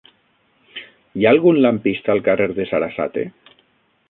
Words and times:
Hi 1.19 1.27
ha 1.27 1.33
algun 1.37 1.59
lampista 1.67 2.15
al 2.15 2.25
carrer 2.29 2.49
de 2.57 2.67
Sarasate? 2.73 3.29